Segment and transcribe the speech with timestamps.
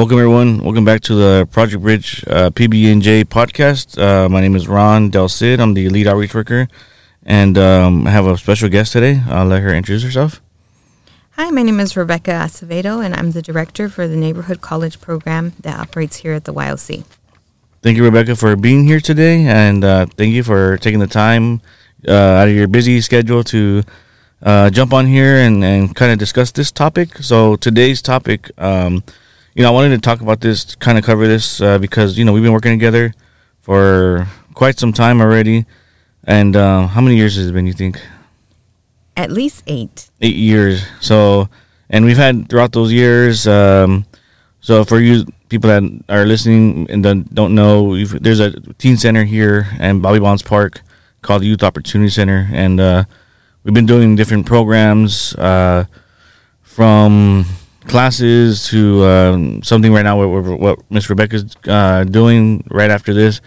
[0.00, 0.64] Welcome, everyone.
[0.64, 4.00] Welcome back to the Project Bridge uh, PB&J podcast.
[4.00, 5.60] Uh, my name is Ron Del Cid.
[5.60, 6.68] I'm the lead outreach worker,
[7.22, 9.20] and um, I have a special guest today.
[9.28, 10.40] I'll let her introduce herself.
[11.32, 15.52] Hi, my name is Rebecca Acevedo, and I'm the director for the Neighborhood College program
[15.60, 17.04] that operates here at the YOC.
[17.82, 21.60] Thank you, Rebecca, for being here today, and uh, thank you for taking the time
[22.08, 23.82] uh, out of your busy schedule to
[24.42, 27.16] uh, jump on here and, and kind of discuss this topic.
[27.18, 29.04] So today's topic, um,
[29.54, 32.24] you know, I wanted to talk about this, kind of cover this uh, because you
[32.24, 33.14] know we've been working together
[33.60, 35.66] for quite some time already.
[36.24, 37.66] And uh, how many years has it been?
[37.66, 38.00] You think?
[39.16, 40.10] At least eight.
[40.20, 40.86] Eight years.
[41.00, 41.48] So,
[41.88, 43.46] and we've had throughout those years.
[43.46, 44.06] Um,
[44.60, 47.02] so for you people that are listening and
[47.34, 50.82] don't know, there's a teen center here in Bobby Bonds Park
[51.22, 53.04] called the Youth Opportunity Center, and uh,
[53.64, 55.84] we've been doing different programs uh,
[56.62, 57.44] from
[57.90, 63.40] classes to um, something right now what, what Miss Rebecca's uh, doing right after this.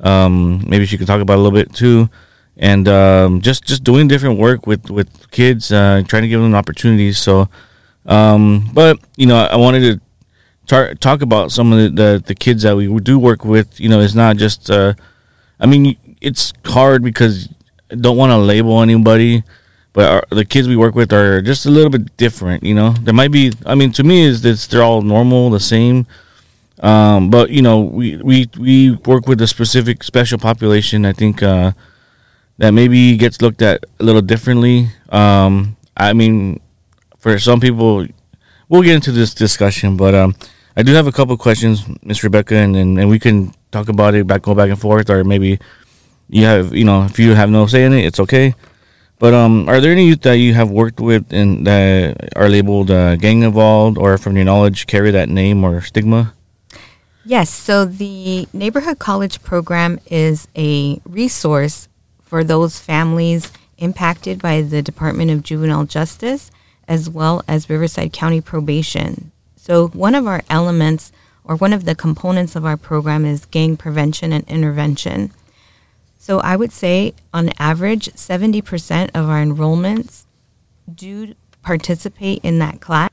[0.00, 2.10] Um, maybe she can talk about a little bit too,
[2.56, 6.54] and um, just just doing different work with with kids, uh, trying to give them
[6.54, 7.18] opportunities.
[7.18, 7.48] So,
[8.04, 10.00] um, but you know, I wanted to
[10.66, 13.80] tar- talk about some of the, the, the kids that we do work with.
[13.80, 14.70] You know, it's not just.
[14.70, 14.92] Uh,
[15.58, 17.48] I mean, it's hard because
[17.90, 19.42] I don't want to label anybody
[19.96, 22.62] but our, the kids we work with are just a little bit different.
[22.62, 23.54] You know, there might be.
[23.64, 26.06] I mean, to me, is this they're all normal, the same.
[26.80, 31.06] Um, but you know, we we we work with a specific special population.
[31.06, 31.72] I think uh,
[32.58, 34.90] that maybe gets looked at a little differently.
[35.08, 36.60] Um, I mean,
[37.16, 38.06] for some people,
[38.68, 40.36] we'll get into this discussion, but um,
[40.76, 44.14] I do have a couple questions, Miss Rebecca, and, and, and we can talk about
[44.14, 45.58] it back, go back and forth, or maybe
[46.28, 48.54] you have, you know, if you have no say in it, it's okay.
[49.18, 52.90] But um, are there any youth that you have worked with and that are labeled
[52.90, 56.34] uh, gang involved, or from your knowledge carry that name or stigma?
[57.24, 57.50] Yes.
[57.50, 61.88] So the neighborhood college program is a resource
[62.22, 66.50] for those families impacted by the Department of Juvenile Justice
[66.88, 69.32] as well as Riverside County Probation.
[69.56, 71.10] So one of our elements
[71.42, 75.32] or one of the components of our program is gang prevention and intervention.
[76.26, 80.24] So I would say on average, 70% of our enrollments
[80.92, 83.10] do participate in that class.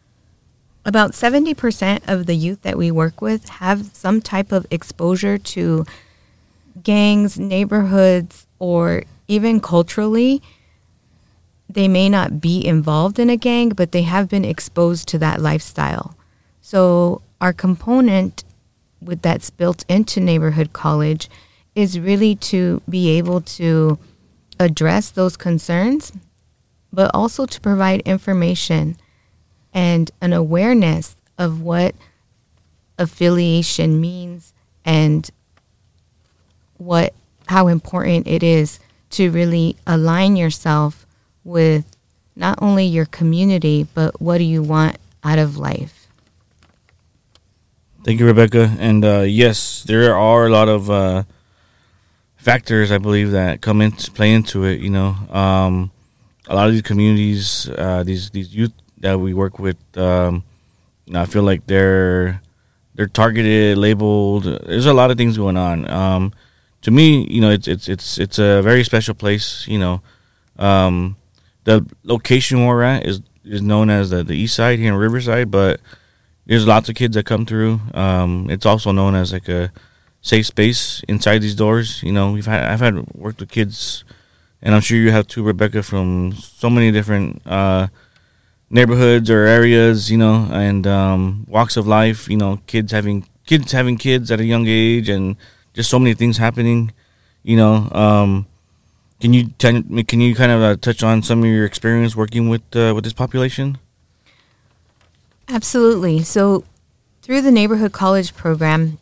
[0.84, 5.86] About 70% of the youth that we work with have some type of exposure to
[6.82, 10.42] gangs, neighborhoods, or even culturally.
[11.70, 15.40] They may not be involved in a gang, but they have been exposed to that
[15.40, 16.16] lifestyle.
[16.64, 18.44] So, our component
[19.00, 21.30] with that's built into neighborhood college
[21.76, 23.98] is really to be able to
[24.60, 26.12] address those concerns,
[26.92, 28.98] but also to provide information
[29.74, 31.96] and an awareness of what
[33.00, 34.54] affiliation means
[34.86, 35.32] and
[36.78, 37.14] what
[37.48, 38.80] how important it is
[39.10, 41.06] to really align yourself
[41.44, 41.86] with
[42.36, 46.08] not only your community but what do you want out of life.
[48.04, 48.76] Thank you, Rebecca.
[48.80, 51.24] And uh, yes, there are a lot of uh,
[52.44, 54.82] factors I believe that come into play into it.
[54.82, 55.92] You know, um,
[56.48, 60.44] a lot of these communities, uh, these these youth that we work with, um,
[61.06, 62.42] you know, I feel like they're
[62.96, 64.44] they're targeted, labeled.
[64.44, 65.90] There's a lot of things going on.
[65.90, 66.34] Um,
[66.82, 69.66] to me, you know, it's it's it's it's a very special place.
[69.68, 70.02] You know,
[70.58, 71.16] um,
[71.64, 75.50] the location we're at is is known as the, the East Side here in Riverside,
[75.50, 75.80] but
[76.46, 77.80] there's lots of kids that come through.
[77.94, 79.72] Um, it's also known as like a
[80.24, 82.02] safe space inside these doors.
[82.02, 84.04] You know, we've had I've had worked with kids,
[84.64, 87.88] and I'm sure you have too, Rebecca, from so many different uh,
[88.72, 90.10] neighborhoods or areas.
[90.10, 92.28] You know, and um, walks of life.
[92.28, 95.36] You know, kids having kids having kids at a young age, and
[95.76, 96.92] just so many things happening.
[97.44, 98.48] You know, um,
[99.20, 102.50] can you ten, can you kind of uh, touch on some of your experience working
[102.50, 103.78] with uh, with this population?
[105.50, 106.24] Absolutely.
[106.24, 106.64] So,
[107.22, 108.98] through the neighborhood college program,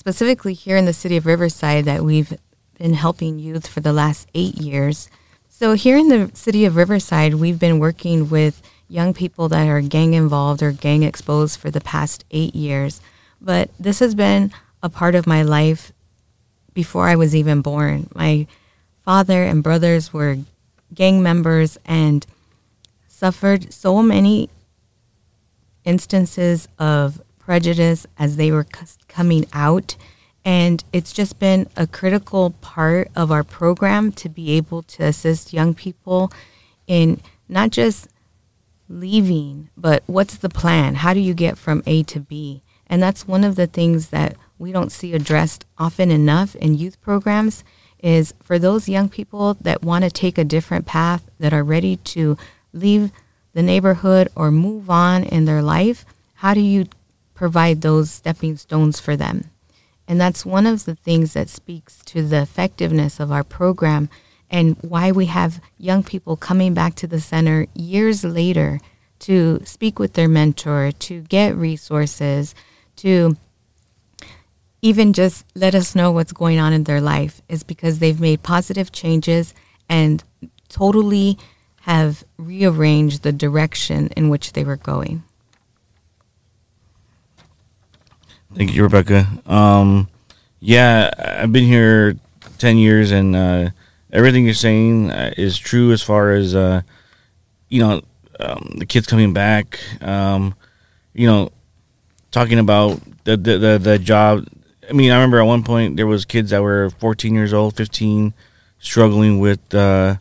[0.00, 2.32] specifically here in the city of Riverside that we've
[2.78, 5.10] been helping youth for the last eight years.
[5.50, 9.82] So, here in the city of Riverside, we've been working with young people that are
[9.82, 13.02] gang involved or gang exposed for the past eight years.
[13.42, 14.52] But this has been
[14.82, 15.92] a part of my life
[16.72, 18.08] before I was even born.
[18.14, 18.46] My
[19.04, 20.38] father and brothers were
[20.94, 22.24] gang members and
[23.06, 24.48] suffered so many
[25.84, 27.20] instances of
[27.50, 29.96] prejudice as they were c- coming out.
[30.44, 35.52] And it's just been a critical part of our program to be able to assist
[35.52, 36.30] young people
[36.86, 38.06] in not just
[38.88, 40.94] leaving, but what's the plan?
[40.94, 42.62] How do you get from A to B?
[42.86, 47.00] And that's one of the things that we don't see addressed often enough in youth
[47.00, 47.64] programs
[47.98, 51.96] is for those young people that want to take a different path, that are ready
[52.14, 52.38] to
[52.72, 53.10] leave
[53.54, 56.04] the neighborhood or move on in their life,
[56.34, 56.86] how do you
[57.40, 59.48] provide those stepping stones for them?
[60.06, 64.10] And that's one of the things that speaks to the effectiveness of our program
[64.50, 68.78] and why we have young people coming back to the center years later
[69.20, 72.54] to speak with their mentor, to get resources,
[72.96, 73.38] to
[74.82, 78.42] even just let us know what's going on in their life is because they've made
[78.42, 79.54] positive changes
[79.88, 80.22] and
[80.68, 81.38] totally
[81.82, 85.22] have rearranged the direction in which they were going.
[88.54, 89.26] Thank you, Rebecca.
[89.46, 90.08] Um,
[90.60, 92.16] yeah, I've been here
[92.58, 93.70] 10 years and uh,
[94.12, 96.82] everything you're saying uh, is true as far as, uh,
[97.68, 98.02] you know,
[98.40, 100.54] um, the kids coming back, um,
[101.14, 101.50] you know,
[102.30, 104.46] talking about the, the, the, the job
[104.90, 107.76] I mean, I remember at one point there was kids that were 14 years old,
[107.76, 108.34] 15,
[108.80, 110.16] struggling with, uh,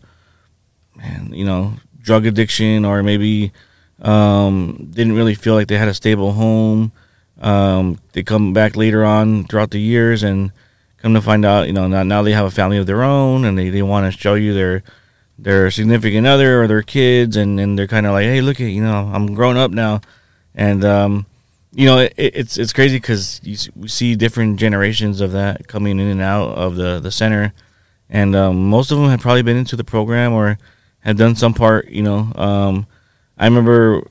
[0.96, 3.52] man, you know, drug addiction, or maybe
[4.00, 6.92] um, didn't really feel like they had a stable home.
[7.40, 10.52] Um, they come back later on throughout the years and
[10.98, 13.46] come to find out, you know, now, now they have a family of their own,
[13.46, 14.84] and they, they want to show you their
[15.38, 18.66] their significant other or their kids, and, and they're kind of like, hey, look at,
[18.66, 20.02] you know, I'm grown up now,
[20.54, 21.26] and um,
[21.72, 23.40] you know, it, it's it's crazy because
[23.76, 27.54] we see different generations of that coming in and out of the the center,
[28.10, 30.58] and um, most of them have probably been into the program or
[31.02, 31.88] have done some part.
[31.88, 32.88] You know, um,
[33.38, 34.04] I remember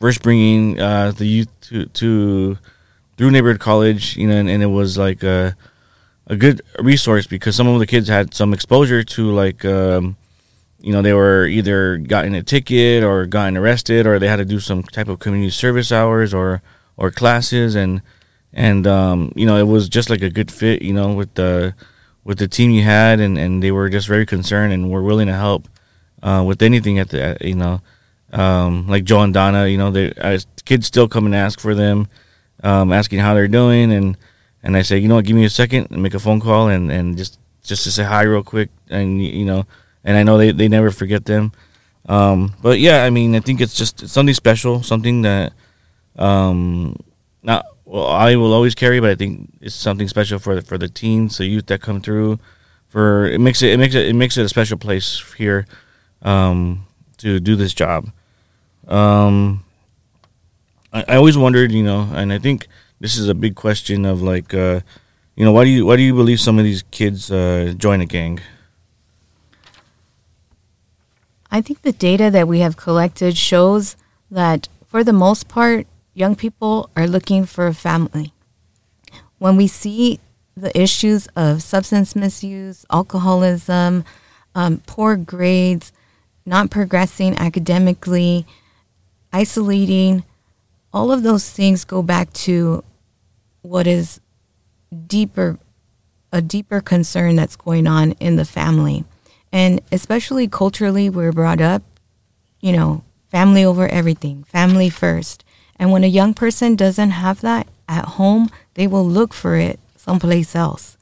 [0.00, 2.58] first bringing uh, the youth to, to
[3.16, 5.56] through neighborhood college, you know, and, and it was like a,
[6.26, 9.64] a good resource because some of the kids had some exposure to like.
[9.64, 10.16] Um,
[10.78, 14.44] you know, they were either gotten a ticket or gotten arrested, or they had to
[14.44, 16.62] do some type of community service hours or
[16.96, 18.02] or classes, and
[18.52, 21.74] and um, you know, it was just like a good fit, you know, with the
[22.24, 25.26] with the team you had, and, and they were just very concerned and were willing
[25.26, 25.68] to help
[26.22, 27.80] uh, with anything at the you know,
[28.36, 30.12] um, like Joe and Donna, you know, they
[30.64, 32.08] kids still come and ask for them,
[32.62, 34.16] um, asking how they're doing, and
[34.62, 36.90] and I say, you know give me a second and make a phone call and
[36.90, 39.66] and just just to say hi real quick, and you know
[40.06, 41.52] and I know they, they never forget them.
[42.08, 45.52] Um, but yeah, I mean, I think it's just it's something special, something that
[46.14, 46.96] um,
[47.42, 50.78] not well, I will always carry, but I think it's something special for the, for
[50.78, 52.38] the teens, the youth that come through.
[52.88, 55.66] For it makes it it makes it it makes it a special place here
[56.22, 56.86] um,
[57.18, 58.10] to do this job.
[58.86, 59.64] Um,
[60.92, 62.68] I, I always wondered, you know, and I think
[63.00, 64.80] this is a big question of like, uh,
[65.34, 68.00] you know, why do you why do you believe some of these kids uh, join
[68.00, 68.40] a gang?
[71.50, 73.96] I think the data that we have collected shows
[74.30, 78.32] that for the most part, young people are looking for a family.
[79.38, 80.20] When we see
[80.56, 84.04] the issues of substance misuse, alcoholism,
[84.54, 85.92] um, poor grades,
[86.46, 88.46] not progressing academically,
[89.32, 90.24] isolating,
[90.92, 92.82] all of those things go back to
[93.62, 94.20] what is
[95.06, 95.58] deeper,
[96.32, 99.04] a deeper concern that's going on in the family.
[99.52, 101.82] And especially culturally, we're brought up,
[102.60, 105.44] you know, family over everything, family first.
[105.78, 109.78] And when a young person doesn't have that at home, they will look for it
[109.96, 110.96] someplace else,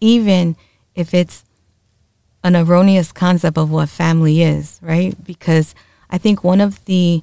[0.00, 0.56] even
[0.94, 1.44] if it's
[2.44, 5.14] an erroneous concept of what family is, right?
[5.24, 5.74] Because
[6.10, 7.22] I think one of the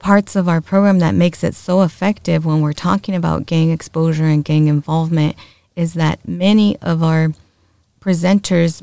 [0.00, 4.24] parts of our program that makes it so effective when we're talking about gang exposure
[4.24, 5.36] and gang involvement
[5.76, 7.28] is that many of our
[8.00, 8.82] presenters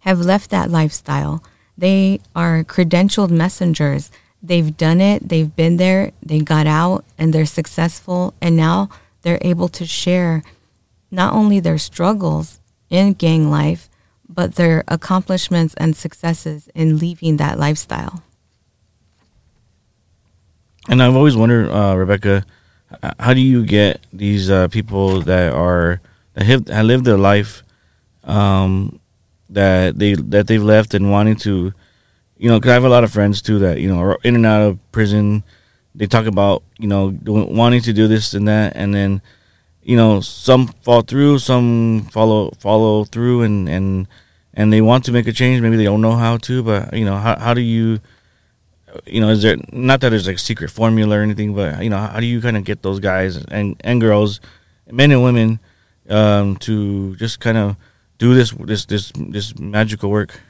[0.00, 1.42] have left that lifestyle.
[1.76, 4.10] They are credentialed messengers.
[4.42, 8.34] They've done it, they've been there, they got out, and they're successful.
[8.40, 8.90] And now
[9.22, 10.42] they're able to share
[11.10, 12.60] not only their struggles
[12.90, 13.88] in gang life,
[14.28, 18.22] but their accomplishments and successes in leaving that lifestyle.
[20.88, 22.44] And I've always wondered, uh, Rebecca,
[23.18, 26.00] how do you get these uh, people that are
[26.34, 27.62] that have, have lived their life
[28.24, 28.98] um,
[29.50, 31.74] that they that they've left and wanting to,
[32.38, 34.34] you know, because I have a lot of friends too that you know are in
[34.34, 35.44] and out of prison.
[35.94, 39.20] They talk about you know doing, wanting to do this and that, and then
[39.82, 44.08] you know some fall through, some follow follow through, and and
[44.54, 45.60] and they want to make a change.
[45.60, 48.00] Maybe they don't know how to, but you know how how do you
[49.06, 51.98] you know, is there not that there's like secret formula or anything, but you know,
[51.98, 54.40] how do you kind of get those guys and and girls,
[54.90, 55.60] men and women,
[56.08, 57.76] um, to just kind of
[58.18, 60.40] do this this this this magical work?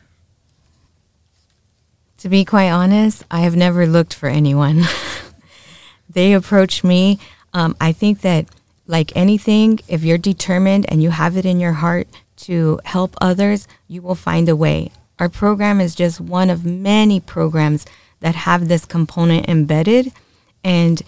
[2.18, 4.82] To be quite honest, I have never looked for anyone.
[6.10, 7.20] they approach me.
[7.54, 8.46] Um, I think that,
[8.88, 13.68] like anything, if you're determined and you have it in your heart to help others,
[13.86, 14.90] you will find a way.
[15.18, 17.84] Our program is just one of many programs
[18.20, 20.12] that have this component embedded.
[20.64, 21.02] And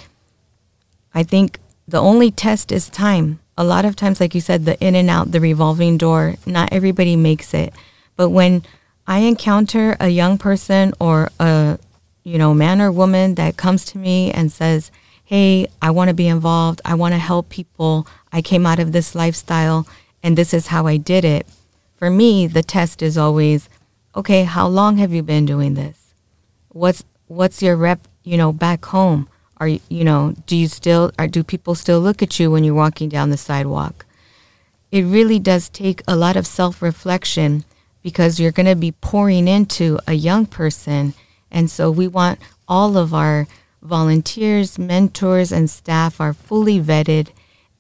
[1.14, 3.40] I think the only test is time.
[3.58, 6.72] A lot of times, like you said, the in and out, the revolving door, not
[6.72, 7.74] everybody makes it.
[8.16, 8.62] But when
[9.06, 11.78] I encounter a young person or a
[12.22, 14.90] you know man or woman that comes to me and says,
[15.24, 16.80] "Hey, I want to be involved.
[16.84, 18.06] I want to help people.
[18.32, 19.86] I came out of this lifestyle
[20.22, 21.46] and this is how I did it."
[21.96, 23.68] For me, the test is always
[24.14, 25.99] okay, how long have you been doing this?
[26.70, 29.28] What's what's your rep, you know, back home?
[29.56, 32.64] Are you, you know, do you still or do people still look at you when
[32.64, 34.06] you're walking down the sidewalk?
[34.92, 37.64] It really does take a lot of self-reflection
[38.02, 41.14] because you're going to be pouring into a young person
[41.50, 43.48] and so we want all of our
[43.82, 47.30] volunteers, mentors and staff are fully vetted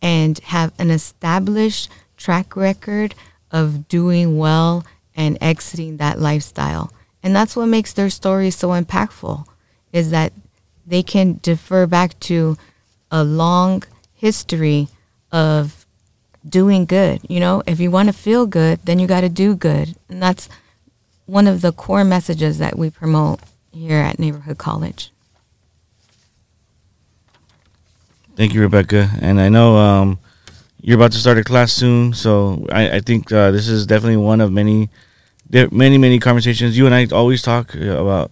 [0.02, 3.14] and have an established track record
[3.50, 6.92] of doing well and exiting that lifestyle.
[7.22, 9.46] And that's what makes their stories so impactful
[9.92, 10.32] is that
[10.86, 12.56] they can defer back to
[13.10, 13.82] a long
[14.14, 14.88] history
[15.32, 15.86] of
[16.48, 17.20] doing good.
[17.28, 19.96] You know, if you want to feel good, then you got to do good.
[20.08, 20.48] And that's
[21.26, 23.40] one of the core messages that we promote
[23.72, 25.12] here at Neighborhood College.
[28.36, 29.10] Thank you, Rebecca.
[29.20, 30.18] And I know um,
[30.80, 34.16] you're about to start a class soon, so I, I think uh, this is definitely
[34.16, 34.88] one of many
[35.50, 36.78] there many many conversations.
[36.78, 38.30] You and I always talk about,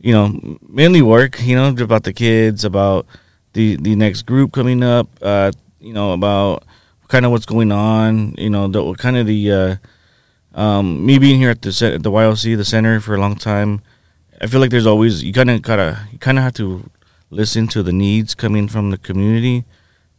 [0.00, 1.40] you know, mainly work.
[1.42, 3.06] You know, about the kids, about
[3.52, 5.08] the the next group coming up.
[5.22, 6.64] Uh, you know, about
[7.08, 8.34] kind of what's going on.
[8.38, 9.76] You know, the kind of the uh,
[10.54, 13.82] um, me being here at the at the YOC, the center for a long time.
[14.40, 16.90] I feel like there's always you kind of gotta you kind of have to
[17.30, 19.64] listen to the needs coming from the community,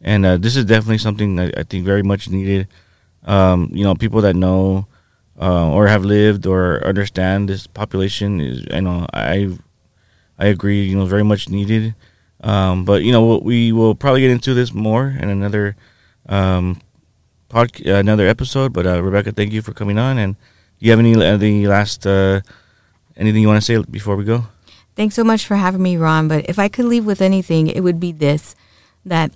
[0.00, 2.68] and uh, this is definitely something I think very much needed.
[3.24, 4.86] Um, you know, people that know
[5.40, 9.56] uh, or have lived or understand this population is I know I
[10.38, 11.94] I agree you know very much needed.
[12.40, 15.76] Um, but you know we will probably get into this more in another
[16.28, 16.80] um,
[17.48, 18.72] pod, another episode.
[18.72, 20.18] But uh, Rebecca thank you for coming on.
[20.18, 22.40] And do you have any any last uh,
[23.16, 24.44] anything you want to say before we go?
[24.94, 26.28] Thanks so much for having me Ron.
[26.28, 28.54] But if I could leave with anything it would be this
[29.04, 29.32] that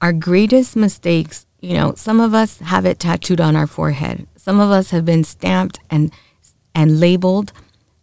[0.00, 4.60] our greatest mistakes you know some of us have it tattooed on our forehead some
[4.60, 6.12] of us have been stamped and
[6.74, 7.52] and labeled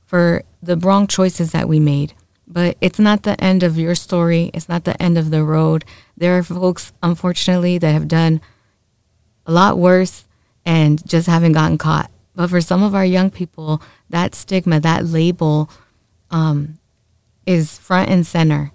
[0.06, 2.14] for the wrong choices that we made.
[2.48, 4.50] But it's not the end of your story.
[4.54, 5.86] It's not the end of the road.
[6.18, 8.42] There are folks, unfortunately, that have done
[9.46, 10.28] a lot worse
[10.66, 12.10] and just haven't gotten caught.
[12.36, 15.70] But for some of our young people, that stigma, that label,
[16.32, 16.80] um,
[17.46, 18.72] is front and center.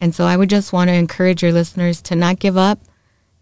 [0.00, 2.80] And so I would just want to encourage your listeners to not give up.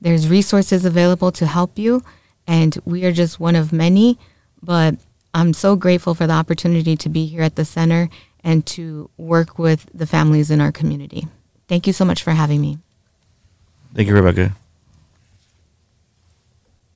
[0.02, 2.02] There's resources available to help you
[2.46, 4.18] and we are just one of many.
[4.60, 4.96] But
[5.32, 8.10] I'm so grateful for the opportunity to be here at the center
[8.42, 11.28] and to work with the families in our community.
[11.68, 12.78] Thank you so much for having me.
[13.94, 14.52] Thank you, Rebecca.